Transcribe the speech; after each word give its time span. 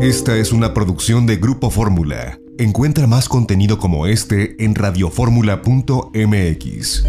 Esta 0.00 0.36
es 0.38 0.52
una 0.52 0.72
producción 0.72 1.26
de 1.26 1.36
Grupo 1.36 1.68
Fórmula. 1.68 2.38
Encuentra 2.56 3.06
más 3.06 3.28
contenido 3.28 3.78
como 3.78 4.06
este 4.06 4.56
en 4.64 4.74
radioformula.mx. 4.74 7.04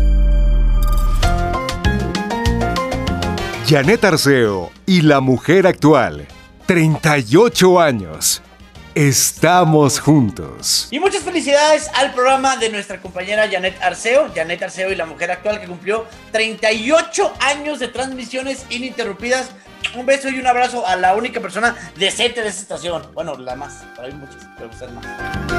Janet 3.66 4.04
Arceo 4.04 4.72
y 4.86 5.04
la 5.04 5.22
mujer 5.22 5.68
actual. 5.68 6.28
38 6.66 7.80
años. 7.80 8.42
Estamos 8.94 10.02
juntos. 10.02 10.90
Y 10.92 11.00
muchas 11.00 11.24
felicidades 11.24 11.90
al 11.94 12.14
programa 12.14 12.58
de 12.58 12.70
nuestra 12.70 13.02
compañera 13.02 13.48
Janet 13.50 13.82
Arceo, 13.82 14.30
Janet 14.36 14.62
Arceo 14.62 14.92
y 14.92 14.96
la 14.96 15.06
mujer 15.06 15.32
actual 15.32 15.62
que 15.62 15.68
cumplió 15.68 16.06
38 16.34 17.34
años 17.40 17.80
de 17.80 17.88
transmisiones 17.88 18.66
ininterrumpidas. 18.70 19.52
Un 19.96 20.06
beso 20.06 20.28
y 20.30 20.40
un 20.40 20.48
abrazo 20.48 20.86
a 20.86 20.98
la 20.98 21.16
única 21.16 21.40
persona 21.40 21.74
decente 21.98 22.42
de 22.42 22.50
esa 22.50 22.62
estación. 22.62 23.08
Bueno, 23.14 23.38
la 23.38 23.56
más, 23.56 23.86
pero 23.96 24.08
hay 24.08 24.14
muchas, 24.14 24.46
pero 24.58 24.70
usted 24.70 24.90
más. 24.90 25.51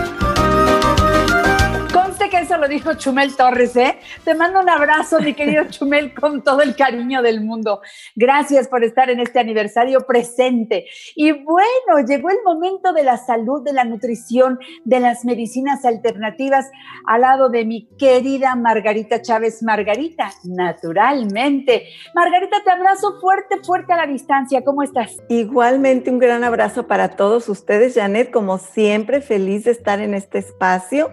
Que 2.32 2.38
eso 2.38 2.56
lo 2.56 2.66
dijo 2.66 2.94
Chumel 2.94 3.36
Torres, 3.36 3.76
¿eh? 3.76 3.98
Te 4.24 4.34
mando 4.34 4.60
un 4.60 4.70
abrazo, 4.70 5.20
mi 5.20 5.34
querido 5.34 5.64
Chumel, 5.68 6.14
con 6.14 6.42
todo 6.42 6.62
el 6.62 6.74
cariño 6.74 7.20
del 7.20 7.42
mundo. 7.42 7.82
Gracias 8.16 8.68
por 8.68 8.82
estar 8.84 9.10
en 9.10 9.20
este 9.20 9.38
aniversario 9.38 10.06
presente. 10.06 10.86
Y 11.14 11.32
bueno, 11.32 12.06
llegó 12.08 12.30
el 12.30 12.38
momento 12.42 12.94
de 12.94 13.02
la 13.02 13.18
salud, 13.18 13.62
de 13.62 13.74
la 13.74 13.84
nutrición, 13.84 14.58
de 14.84 15.00
las 15.00 15.26
medicinas 15.26 15.84
alternativas, 15.84 16.70
al 17.06 17.20
lado 17.20 17.50
de 17.50 17.66
mi 17.66 17.86
querida 17.98 18.56
Margarita 18.56 19.20
Chávez. 19.20 19.62
Margarita, 19.62 20.32
naturalmente. 20.44 21.84
Margarita, 22.14 22.64
te 22.64 22.70
abrazo 22.70 23.20
fuerte, 23.20 23.58
fuerte 23.62 23.92
a 23.92 23.96
la 23.96 24.06
distancia. 24.06 24.64
¿Cómo 24.64 24.82
estás? 24.82 25.18
Igualmente, 25.28 26.08
un 26.08 26.18
gran 26.18 26.44
abrazo 26.44 26.86
para 26.86 27.10
todos 27.10 27.50
ustedes, 27.50 27.94
Janet, 27.94 28.30
como 28.30 28.56
siempre, 28.56 29.20
feliz 29.20 29.64
de 29.64 29.72
estar 29.72 30.00
en 30.00 30.14
este 30.14 30.38
espacio 30.38 31.10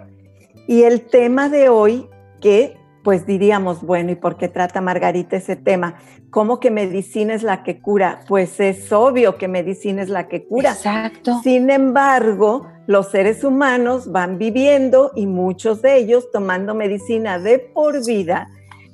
y 0.70 0.84
el 0.84 1.02
tema 1.02 1.50
de 1.50 1.68
hoy, 1.68 2.08
que 2.40 2.78
pues 3.04 3.26
diríamos, 3.26 3.82
bueno, 3.82 4.12
¿y 4.12 4.16
por 4.16 4.38
qué 4.38 4.48
trata 4.50 4.82
Margarita 4.82 5.36
ese 5.36 5.56
tema? 5.56 5.96
¿Cómo 6.30 6.60
que 6.60 6.70
medicina 6.70 7.34
es 7.34 7.42
la 7.42 7.64
que 7.64 7.82
cura? 7.82 8.20
Pues 8.28 8.60
es 8.60 8.92
obvio 8.92 9.40
que 9.40 9.48
medicina 9.48 10.04
es 10.04 10.10
la 10.10 10.28
que 10.28 10.46
cura. 10.46 10.74
Exacto. 10.74 11.40
Sin 11.42 11.72
embargo, 11.72 12.68
los 12.86 13.10
seres 13.10 13.44
humanos 13.44 14.12
van 14.12 14.38
viviendo 14.38 15.12
y 15.16 15.26
muchos 15.26 15.82
de 15.82 15.98
ellos 15.98 16.30
tomando 16.32 16.76
medicina 16.76 17.40
de 17.40 17.58
por 17.58 18.06
vida, 18.06 18.48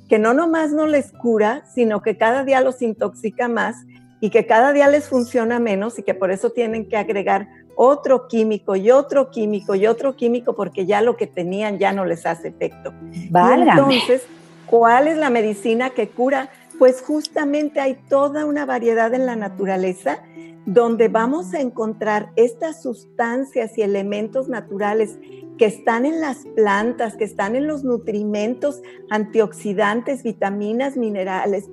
que 0.08 0.18
no 0.18 0.32
nomás 0.32 0.72
no 0.72 0.86
les 0.86 1.12
cura, 1.12 1.62
sino 1.74 2.00
que 2.00 2.16
cada 2.16 2.42
día 2.44 2.62
los 2.62 2.80
intoxica 2.80 3.48
más 3.48 3.76
y 4.22 4.30
que 4.30 4.46
cada 4.46 4.72
día 4.72 4.88
les 4.88 5.10
funciona 5.10 5.58
menos 5.58 5.98
y 5.98 6.04
que 6.04 6.14
por 6.14 6.30
eso 6.30 6.48
tienen 6.48 6.88
que 6.88 6.96
agregar 6.96 7.48
otro 7.76 8.26
químico 8.26 8.74
y 8.74 8.90
otro 8.90 9.30
químico 9.30 9.74
y 9.74 9.86
otro 9.86 10.16
químico 10.16 10.56
porque 10.56 10.86
ya 10.86 11.02
lo 11.02 11.16
que 11.16 11.26
tenían 11.26 11.78
ya 11.78 11.92
no 11.92 12.04
les 12.04 12.26
hace 12.26 12.48
efecto. 12.48 12.92
entonces, 13.12 14.26
¿cuál 14.66 15.06
es 15.06 15.18
la 15.18 15.30
medicina 15.30 15.90
que 15.90 16.08
cura? 16.08 16.48
Pues 16.78 17.02
justamente 17.02 17.78
hay 17.78 17.94
toda 18.08 18.46
una 18.46 18.64
variedad 18.64 19.12
en 19.14 19.26
la 19.26 19.36
naturaleza 19.36 20.22
donde 20.64 21.06
vamos 21.06 21.54
a 21.54 21.60
encontrar 21.60 22.30
estas 22.34 22.82
sustancias 22.82 23.78
y 23.78 23.82
elementos 23.82 24.48
naturales 24.48 25.18
que 25.58 25.66
están 25.66 26.04
en 26.04 26.20
las 26.20 26.38
plantas, 26.56 27.16
que 27.16 27.24
están 27.24 27.54
en 27.56 27.66
los 27.66 27.84
nutrimentos, 27.84 28.82
antioxidantes, 29.08 30.22
vitaminas, 30.22 30.96
minerales, 30.96 31.68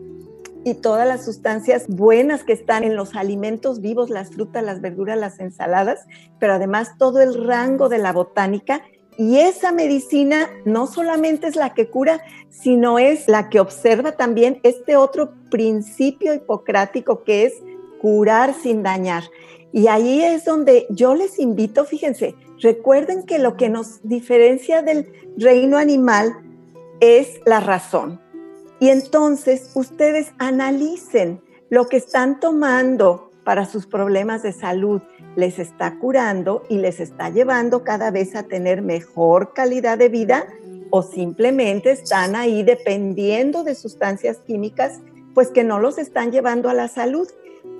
y 0.64 0.76
todas 0.76 1.08
las 1.08 1.26
sustancias 1.26 1.88
buenas 1.88 2.44
que 2.44 2.54
están 2.54 2.84
en 2.84 2.96
los 2.96 3.16
alimentos 3.16 3.82
vivos, 3.82 4.10
las 4.10 4.32
frutas, 4.32 4.64
las 4.64 4.82
verduras, 4.82 5.18
las 5.18 5.40
ensaladas, 5.40 6.06
pero 6.40 6.54
además 6.54 6.98
todo 6.98 7.22
el 7.22 7.46
rango 7.46 7.90
de 7.90 7.98
la 7.98 8.14
botánica. 8.14 8.82
Y 9.18 9.38
esa 9.40 9.72
medicina 9.72 10.50
no 10.66 10.88
solamente 10.88 11.48
es 11.48 11.56
la 11.56 11.74
que 11.74 11.90
cura, 11.90 12.22
sino 12.50 12.98
es 12.98 13.28
la 13.28 13.50
que 13.50 13.60
observa 13.60 14.14
también 14.14 14.60
este 14.64 14.96
otro 14.96 15.34
principio 15.52 16.34
hipocrático 16.34 17.24
que 17.24 17.46
es 17.46 17.54
curar 18.02 18.54
sin 18.54 18.84
dañar. 18.84 19.24
Y 19.72 19.88
ahí 19.88 20.24
es 20.24 20.46
donde 20.46 20.88
yo 20.90 21.16
les 21.16 21.40
invito, 21.40 21.84
fíjense, 21.84 22.36
recuerden 22.60 23.24
que 23.24 23.40
lo 23.40 23.58
que 23.58 23.70
nos 23.70 24.02
diferencia 24.04 24.82
del 24.82 25.12
reino 25.38 25.78
animal 25.78 26.36
es 27.00 27.40
la 27.46 27.60
razón. 27.60 28.20
Y 28.84 28.90
entonces 28.90 29.72
ustedes 29.76 30.34
analicen 30.40 31.42
lo 31.70 31.88
que 31.88 31.96
están 31.96 32.42
tomando 32.42 33.32
para 33.46 33.66
sus 33.66 33.88
problemas 33.88 34.44
de 34.44 34.52
salud. 34.52 35.02
¿Les 35.38 35.58
está 35.58 36.00
curando 36.00 36.64
y 36.68 36.80
les 36.80 37.00
está 37.00 37.30
llevando 37.30 37.86
cada 37.86 38.12
vez 38.12 38.36
a 38.36 38.44
tener 38.44 38.82
mejor 38.82 39.54
calidad 39.54 39.98
de 39.98 40.10
vida? 40.10 40.48
¿O 40.90 41.02
simplemente 41.02 41.92
están 41.92 42.36
ahí 42.36 42.62
dependiendo 42.62 43.64
de 43.64 43.74
sustancias 43.74 44.40
químicas, 44.40 45.00
pues 45.34 45.48
que 45.48 45.64
no 45.64 45.80
los 45.80 45.98
están 45.98 46.34
llevando 46.34 46.68
a 46.68 46.74
la 46.74 46.90
salud? 46.90 47.30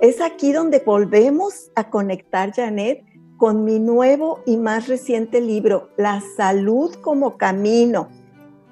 Es 0.00 0.22
aquí 0.22 0.52
donde 0.52 0.78
volvemos 0.78 1.70
a 1.74 1.90
conectar, 1.90 2.54
Janet, 2.54 3.04
con 3.36 3.66
mi 3.66 3.78
nuevo 3.78 4.40
y 4.46 4.56
más 4.56 4.88
reciente 4.88 5.42
libro, 5.42 5.90
La 5.98 6.22
salud 6.38 6.94
como 7.02 7.36
camino 7.36 8.08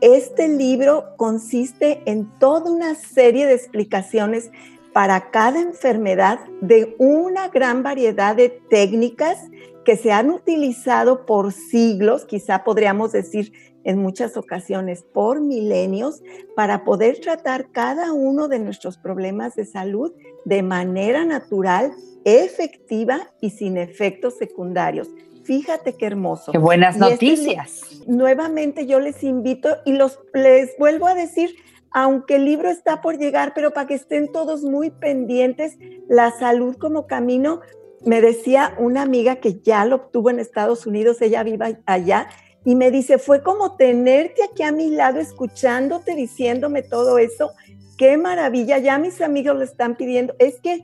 este 0.03 0.49
libro 0.49 1.15
consiste 1.17 2.03
en 2.07 2.29
toda 2.41 2.73
una 2.73 2.97
serie 2.97 3.47
de 3.47 3.55
explicaciones 3.55 4.51
para 4.93 5.31
cada 5.31 5.61
enfermedad 5.61 6.41
de 6.61 6.97
una 6.99 7.49
gran 7.49 7.85
variedad 7.85 8.35
de 8.35 8.49
técnicas 8.69 9.39
que 9.85 9.97
se 9.97 10.11
han 10.11 10.31
utilizado 10.31 11.25
por 11.25 11.53
siglos, 11.53 12.25
quizá 12.25 12.65
podríamos 12.65 13.13
decir 13.13 13.53
en 13.85 13.99
muchas 13.99 14.37
ocasiones 14.37 15.05
por 15.05 15.41
milenios, 15.41 16.23
para 16.57 16.85
poder 16.85 17.21
tratar 17.21 17.71
cada 17.71 18.13
uno 18.13 18.49
de 18.49 18.59
nuestros 18.59 18.99
problemas 18.99 19.55
de 19.55 19.67
salud 19.67 20.13
de 20.45 20.65
manera 20.65 21.25
natural, 21.25 21.93
efectiva 22.25 23.33
y 23.41 23.51
sin 23.51 23.77
efectos 23.77 24.35
secundarios. 24.37 25.09
Fíjate 25.45 25.97
qué 25.97 26.07
hermoso. 26.07 26.53
Qué 26.53 26.59
buenas 26.59 26.97
este 26.97 27.11
noticias. 27.11 28.03
nuevamente 28.07 28.87
yo 28.87 29.01
les 29.01 29.23
invito 29.25 29.69
y 29.85 29.93
los, 29.93 30.21
les 30.35 30.77
vuelvo 30.79 31.07
a 31.07 31.15
decir, 31.15 31.55
aunque 31.91 32.37
el 32.37 32.45
libro 32.45 32.71
está 32.71 33.01
por 33.01 33.19
llegar, 33.19 33.53
pero 33.55 33.73
para 33.73 33.87
que 33.87 33.95
estén 33.95 34.31
todos 34.31 34.63
muy 34.63 34.91
pendientes, 34.91 35.77
la 36.09 36.31
salud 36.31 36.77
como 36.77 37.07
camino, 37.07 37.61
me 38.05 38.21
decía 38.21 38.75
una 38.79 39.03
amiga 39.03 39.37
que 39.37 39.61
ya 39.61 39.85
lo 39.85 39.97
obtuvo 39.97 40.31
en 40.31 40.39
Estados 40.39 40.87
Unidos, 40.87 41.21
ella 41.21 41.43
vive 41.43 41.79
allá, 41.87 42.29
y 42.65 42.77
me 42.77 42.91
dice, 42.91 43.19
fue 43.19 43.43
como 43.43 43.77
tenerte 43.77 44.45
aquí 44.45 44.63
a 44.63 44.73
mi 44.73 44.89
lado, 44.89 45.19
escuchándote, 45.19 46.15
diciéndome 46.15 46.83
todo 46.83 47.19
eso, 47.19 47.53
qué 47.99 48.17
maravilla, 48.17 48.79
ya 48.79 48.99
mis 48.99 49.21
amigos 49.21 49.57
le 49.59 49.65
están 49.65 49.97
pidiendo, 49.97 50.35
es 50.39 50.61
que 50.61 50.81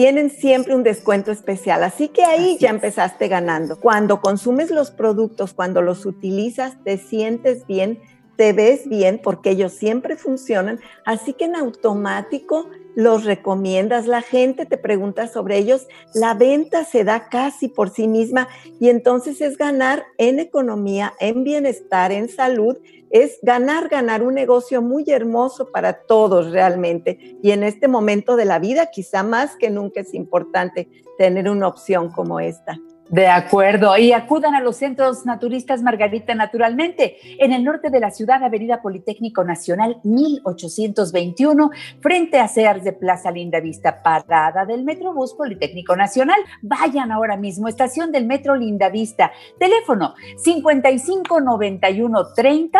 tienen 0.00 0.30
siempre 0.30 0.74
un 0.74 0.82
descuento 0.82 1.30
especial. 1.30 1.84
Así 1.84 2.08
que 2.08 2.24
ahí 2.24 2.56
ya 2.58 2.70
empezaste 2.70 3.28
ganando. 3.28 3.78
Cuando 3.78 4.22
consumes 4.22 4.70
los 4.70 4.90
productos, 4.90 5.52
cuando 5.52 5.82
los 5.82 6.06
utilizas, 6.06 6.82
te 6.84 6.96
sientes 6.96 7.66
bien, 7.66 8.00
te 8.36 8.54
ves 8.54 8.88
bien 8.88 9.20
porque 9.22 9.50
ellos 9.50 9.74
siempre 9.74 10.16
funcionan. 10.16 10.80
Así 11.04 11.34
que 11.34 11.44
en 11.44 11.54
automático 11.54 12.70
los 12.94 13.24
recomiendas, 13.24 14.06
la 14.06 14.22
gente 14.22 14.66
te 14.66 14.76
pregunta 14.76 15.28
sobre 15.28 15.58
ellos, 15.58 15.86
la 16.14 16.34
venta 16.34 16.84
se 16.84 17.04
da 17.04 17.28
casi 17.28 17.68
por 17.68 17.90
sí 17.90 18.08
misma 18.08 18.48
y 18.78 18.88
entonces 18.88 19.40
es 19.40 19.56
ganar 19.56 20.04
en 20.18 20.40
economía, 20.40 21.14
en 21.20 21.44
bienestar, 21.44 22.12
en 22.12 22.28
salud 22.28 22.76
es 23.10 23.40
ganar, 23.42 23.88
ganar 23.88 24.22
un 24.22 24.34
negocio 24.34 24.80
muy 24.80 25.04
hermoso 25.08 25.70
para 25.70 26.04
todos 26.04 26.52
realmente. 26.52 27.36
Y 27.42 27.50
en 27.50 27.64
este 27.64 27.88
momento 27.88 28.36
de 28.36 28.44
la 28.44 28.60
vida, 28.60 28.86
quizá 28.86 29.22
más 29.22 29.56
que 29.56 29.68
nunca 29.68 30.00
es 30.00 30.14
importante 30.14 30.88
tener 31.18 31.50
una 31.50 31.66
opción 31.66 32.10
como 32.10 32.38
esta. 32.40 32.78
De 33.10 33.26
acuerdo. 33.26 33.98
Y 33.98 34.12
acudan 34.12 34.54
a 34.54 34.60
los 34.60 34.76
centros 34.76 35.26
naturistas 35.26 35.82
Margarita 35.82 36.32
Naturalmente, 36.34 37.16
en 37.44 37.52
el 37.52 37.64
norte 37.64 37.90
de 37.90 37.98
la 37.98 38.12
ciudad, 38.12 38.42
Avenida 38.44 38.80
Politécnico 38.80 39.42
Nacional 39.42 40.00
1821, 40.04 41.70
frente 42.00 42.38
a 42.38 42.46
Sears 42.46 42.84
de 42.84 42.92
Plaza 42.92 43.32
Linda 43.32 43.58
Vista, 43.58 44.00
parada 44.02 44.64
del 44.64 44.84
Metrobús 44.84 45.34
Politécnico 45.34 45.96
Nacional. 45.96 46.38
Vayan 46.62 47.10
ahora 47.10 47.36
mismo, 47.36 47.66
estación 47.66 48.12
del 48.12 48.26
Metro 48.26 48.54
Linda 48.54 48.88
Vista. 48.90 49.32
Teléfono 49.58 50.14
5591 50.36 52.32
30 52.34 52.78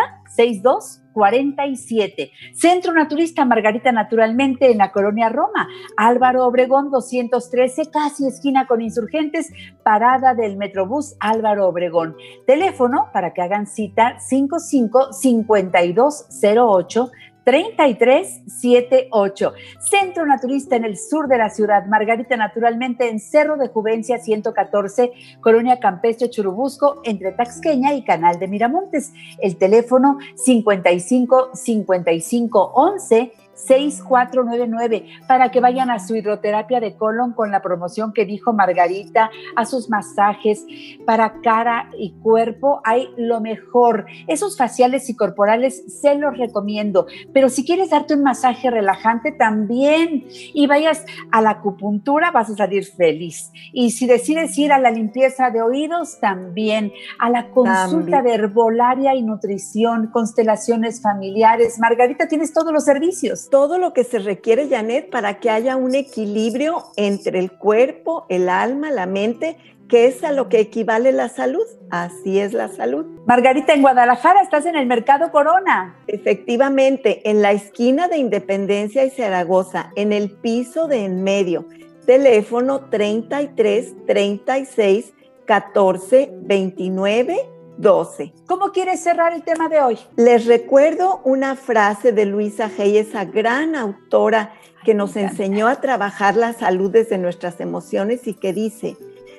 6247. 1.13 2.31
Centro 2.53 2.93
Naturista 2.93 3.45
Margarita 3.45 3.91
Naturalmente 3.91 4.71
en 4.71 4.77
la 4.79 4.91
colonia 4.91 5.29
Roma. 5.29 5.67
Álvaro 5.97 6.45
Obregón 6.45 6.91
213, 6.91 7.89
casi 7.91 8.27
esquina 8.27 8.67
con 8.67 8.81
insurgentes, 8.81 9.51
parada 9.83 10.33
del 10.33 10.57
Metrobús 10.57 11.15
Álvaro 11.19 11.67
Obregón. 11.67 12.15
Teléfono 12.45 13.09
para 13.13 13.33
que 13.33 13.41
hagan 13.41 13.67
cita 13.67 14.19
55 14.19 15.13
5208 15.13 17.11
3378. 17.43 19.53
Centro 19.79 20.25
Naturista 20.25 20.75
en 20.75 20.85
el 20.85 20.97
sur 20.97 21.27
de 21.27 21.37
la 21.37 21.49
ciudad. 21.49 21.85
Margarita 21.87 22.37
Naturalmente 22.37 23.09
en 23.09 23.19
Cerro 23.19 23.57
de 23.57 23.67
Juvencia 23.67 24.19
114, 24.19 25.11
Colonia 25.41 25.79
Campestre 25.79 26.29
Churubusco, 26.29 27.01
entre 27.03 27.31
Taxqueña 27.31 27.93
y 27.93 28.03
Canal 28.03 28.39
de 28.39 28.47
Miramontes. 28.47 29.13
El 29.39 29.57
teléfono 29.57 30.19
55 30.35 31.51
55 31.53 32.71
11 32.75 33.31
6499 33.67 35.05
para 35.27 35.51
que 35.51 35.59
vayan 35.59 35.89
a 35.89 35.99
su 35.99 36.15
hidroterapia 36.15 36.79
de 36.79 36.95
colon 36.95 37.33
con 37.33 37.51
la 37.51 37.61
promoción 37.61 38.13
que 38.13 38.25
dijo 38.25 38.53
Margarita, 38.53 39.29
a 39.55 39.65
sus 39.65 39.89
masajes 39.89 40.65
para 41.05 41.41
cara 41.41 41.89
y 41.97 42.11
cuerpo. 42.19 42.81
Hay 42.83 43.09
lo 43.17 43.41
mejor. 43.41 44.05
Esos 44.27 44.57
faciales 44.57 45.09
y 45.09 45.15
corporales 45.15 46.01
se 46.01 46.15
los 46.15 46.37
recomiendo. 46.37 47.05
Pero 47.33 47.49
si 47.49 47.65
quieres 47.65 47.89
darte 47.89 48.15
un 48.15 48.23
masaje 48.23 48.69
relajante 48.69 49.31
también 49.31 50.25
y 50.53 50.67
vayas 50.67 51.05
a 51.31 51.41
la 51.41 51.51
acupuntura, 51.51 52.31
vas 52.31 52.49
a 52.49 52.55
salir 52.55 52.85
feliz. 52.85 53.51
Y 53.73 53.91
si 53.91 54.07
decides 54.07 54.57
ir 54.57 54.71
a 54.71 54.79
la 54.79 54.91
limpieza 54.91 55.49
de 55.49 55.61
oídos, 55.61 56.19
también. 56.19 56.91
A 57.19 57.29
la 57.29 57.49
consulta 57.49 58.21
de 58.21 58.33
herbolaria 58.33 59.15
y 59.15 59.21
nutrición, 59.21 60.07
constelaciones 60.07 61.01
familiares. 61.01 61.79
Margarita, 61.79 62.27
tienes 62.27 62.53
todos 62.53 62.73
los 62.73 62.83
servicios. 62.83 63.49
Todo 63.51 63.77
lo 63.77 63.93
que 63.93 64.05
se 64.05 64.17
requiere, 64.17 64.69
Janet, 64.69 65.09
para 65.11 65.39
que 65.39 65.49
haya 65.49 65.75
un 65.75 65.93
equilibrio 65.93 66.85
entre 66.95 67.37
el 67.37 67.51
cuerpo, 67.51 68.25
el 68.29 68.49
alma, 68.49 68.89
la 68.89 69.05
mente 69.05 69.57
que 69.91 70.07
es 70.07 70.23
a 70.23 70.31
lo 70.31 70.47
que 70.47 70.61
equivale 70.61 71.11
la 71.11 71.27
salud. 71.27 71.65
Así 71.89 72.39
es 72.39 72.53
la 72.53 72.69
salud. 72.69 73.05
Margarita, 73.27 73.73
en 73.73 73.81
Guadalajara 73.81 74.41
estás 74.41 74.65
en 74.65 74.77
el 74.77 74.87
Mercado 74.87 75.31
Corona. 75.31 75.97
Efectivamente, 76.07 77.29
en 77.29 77.41
la 77.41 77.51
esquina 77.51 78.07
de 78.07 78.17
Independencia 78.17 79.03
y 79.03 79.09
Zaragoza, 79.09 79.91
en 79.97 80.13
el 80.13 80.31
piso 80.31 80.87
de 80.87 81.03
en 81.03 81.23
medio. 81.23 81.65
Teléfono 82.05 82.89
33 82.89 84.05
36 84.07 85.13
14 85.45 86.31
29 86.37 87.49
12. 87.81 88.33
¿Cómo 88.45 88.71
quieres 88.71 89.01
cerrar 89.01 89.33
el 89.33 89.43
tema 89.43 89.67
de 89.67 89.81
hoy? 89.81 89.97
Les 90.15 90.45
recuerdo 90.45 91.21
una 91.25 91.55
frase 91.55 92.11
de 92.11 92.25
Luisa 92.25 92.69
Hay, 92.77 92.97
esa 92.97 93.25
gran 93.25 93.75
autora 93.75 94.53
que 94.85 94.93
nos 94.93 95.15
enseñó 95.15 95.67
a 95.67 95.81
trabajar 95.81 96.35
la 96.35 96.53
salud 96.53 96.91
desde 96.91 97.17
nuestras 97.17 97.59
emociones 97.59 98.27
y 98.27 98.35
que 98.35 98.53
dice, 98.53 98.97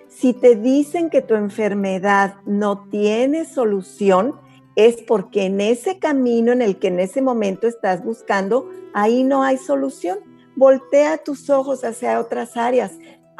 si 0.08 0.34
te 0.34 0.56
dicen 0.56 1.08
que 1.08 1.22
tu 1.22 1.34
enfermedad 1.34 2.34
no 2.44 2.88
tiene 2.90 3.44
solución, 3.44 4.34
es 4.76 5.02
porque 5.02 5.44
en 5.44 5.60
ese 5.60 5.98
camino 5.98 6.52
en 6.52 6.62
el 6.62 6.78
que 6.78 6.88
en 6.88 7.00
ese 7.00 7.22
momento 7.22 7.66
estás 7.66 8.04
buscando, 8.04 8.68
ahí 8.92 9.22
no 9.22 9.42
hay 9.42 9.56
solución. 9.56 10.18
Voltea 10.56 11.18
tus 11.18 11.48
ojos 11.48 11.84
hacia 11.84 12.20
otras 12.20 12.56
áreas. 12.56 12.92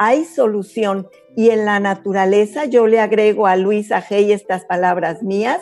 Hay 0.05 0.25
solución. 0.25 1.07
Y 1.33 1.51
en 1.51 1.63
la 1.63 1.79
naturaleza, 1.79 2.65
yo 2.65 2.87
le 2.87 2.99
agrego 2.99 3.47
a 3.47 3.55
Luisa 3.55 4.03
Hay 4.09 4.33
estas 4.33 4.65
palabras 4.65 5.23
mías, 5.23 5.61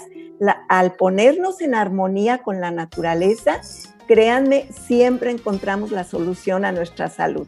al 0.67 0.93
ponernos 0.93 1.61
en 1.61 1.75
armonía 1.75 2.39
con 2.39 2.59
la 2.59 2.71
naturaleza, 2.71 3.61
créanme, 4.07 4.65
siempre 4.71 5.29
encontramos 5.29 5.91
la 5.91 6.03
solución 6.03 6.65
a 6.65 6.71
nuestra 6.71 7.07
salud. 7.07 7.47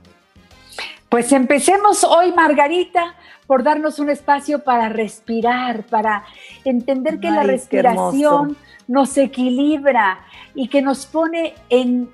Pues 1.09 1.31
empecemos 1.31 2.03
hoy, 2.03 2.31
Margarita, 2.31 3.15
por 3.47 3.63
darnos 3.63 3.97
un 3.97 4.11
espacio 4.11 4.63
para 4.63 4.89
respirar, 4.89 5.83
para 5.87 6.23
entender 6.63 7.19
que 7.19 7.31
la 7.31 7.41
respiración 7.41 8.55
nos 8.87 9.17
equilibra 9.17 10.19
y 10.53 10.67
que 10.67 10.83
nos 10.83 11.07
pone 11.07 11.55
en, 11.69 12.11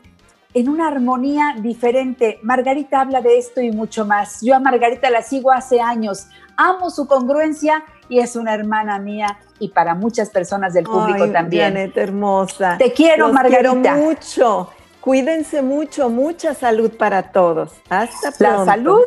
en 0.53 0.69
una 0.69 0.87
armonía 0.87 1.55
diferente. 1.59 2.39
Margarita 2.41 3.01
habla 3.01 3.21
de 3.21 3.37
esto 3.37 3.61
y 3.61 3.71
mucho 3.71 4.05
más. 4.05 4.41
Yo 4.41 4.55
a 4.55 4.59
Margarita 4.59 5.09
la 5.09 5.21
sigo 5.21 5.51
hace 5.51 5.79
años, 5.79 6.27
amo 6.57 6.89
su 6.89 7.07
congruencia 7.07 7.83
y 8.07 8.19
es 8.19 8.35
una 8.35 8.53
hermana 8.53 8.99
mía 8.99 9.39
y 9.59 9.69
para 9.69 9.95
muchas 9.95 10.29
personas 10.29 10.73
del 10.73 10.85
público 10.85 11.23
Ay, 11.23 11.31
también. 11.31 11.73
Janet, 11.73 11.97
hermosa. 11.97 12.77
Te 12.77 12.93
quiero, 12.93 13.31
Margarita. 13.31 13.71
Quiero 13.71 13.95
mucho. 13.95 14.69
Cuídense 15.01 15.61
mucho, 15.61 16.09
mucha 16.09 16.53
salud 16.53 16.91
para 16.91 17.31
todos. 17.31 17.71
Hasta 17.89 18.31
pronto. 18.31 18.65
La 18.65 18.65
salud 18.65 19.01